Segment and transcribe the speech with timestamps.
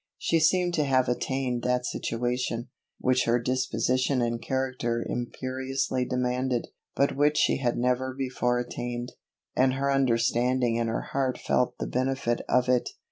[0.17, 2.69] She seemed to have attained that situation,
[2.99, 9.11] which her disposition and character imperiously demanded, but which she had never before attained;
[9.55, 12.89] and her understanding and her heart felt the benefit of it.